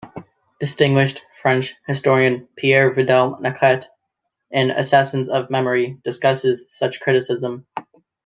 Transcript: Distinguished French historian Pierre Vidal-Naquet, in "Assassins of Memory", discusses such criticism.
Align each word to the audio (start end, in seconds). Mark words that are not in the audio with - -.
Distinguished 0.59 1.21
French 1.43 1.75
historian 1.85 2.47
Pierre 2.55 2.89
Vidal-Naquet, 2.91 3.81
in 4.49 4.71
"Assassins 4.71 5.29
of 5.29 5.51
Memory", 5.51 5.99
discusses 6.03 6.65
such 6.69 6.99
criticism. 7.01 7.67